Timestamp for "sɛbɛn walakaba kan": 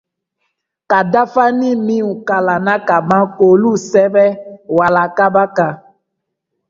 3.89-5.73